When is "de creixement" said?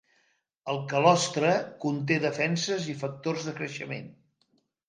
3.51-4.13